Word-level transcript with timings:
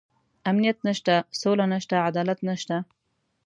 امنيت 0.49 0.77
نشته، 0.87 1.15
سوله 1.41 1.65
نشته، 1.73 1.95
عدالت 2.09 2.39
نشته. 2.49 2.75